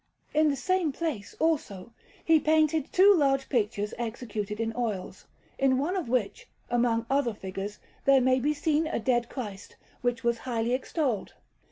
Canvas_)] 0.33 0.39
In 0.41 0.49
the 0.49 0.55
same 0.55 0.91
place, 0.91 1.35
also, 1.39 1.91
he 2.25 2.39
painted 2.39 2.91
two 2.91 3.13
large 3.13 3.47
pictures 3.49 3.93
executed 3.99 4.59
in 4.59 4.75
oils, 4.75 5.25
in 5.59 5.77
one 5.77 5.95
of 5.95 6.09
which, 6.09 6.47
among 6.71 7.05
other 7.07 7.35
figures, 7.35 7.77
there 8.05 8.19
may 8.19 8.39
be 8.39 8.51
seen 8.51 8.87
a 8.87 8.97
Dead 8.99 9.29
Christ, 9.29 9.75
which 10.01 10.23
was 10.23 10.39
highly 10.39 10.73
extolled. 10.73 11.33